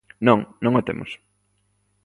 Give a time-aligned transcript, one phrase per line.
[0.27, 1.11] Non, non o temos.